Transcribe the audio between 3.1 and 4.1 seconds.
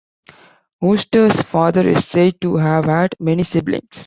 many siblings.